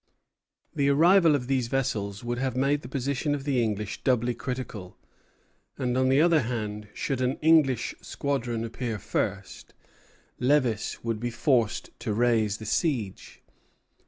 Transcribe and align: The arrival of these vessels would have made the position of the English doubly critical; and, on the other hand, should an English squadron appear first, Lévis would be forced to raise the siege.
The 0.73 0.89
arrival 0.89 1.35
of 1.35 1.45
these 1.45 1.67
vessels 1.67 2.23
would 2.23 2.39
have 2.39 2.55
made 2.57 2.81
the 2.81 2.87
position 2.89 3.35
of 3.35 3.43
the 3.43 3.61
English 3.61 4.01
doubly 4.03 4.33
critical; 4.33 4.97
and, 5.77 5.95
on 5.95 6.09
the 6.09 6.19
other 6.19 6.39
hand, 6.41 6.87
should 6.95 7.21
an 7.21 7.35
English 7.37 7.93
squadron 8.01 8.63
appear 8.65 8.97
first, 8.97 9.75
Lévis 10.41 11.03
would 11.03 11.19
be 11.19 11.29
forced 11.29 11.91
to 11.99 12.15
raise 12.15 12.57
the 12.57 12.65
siege. 12.65 13.43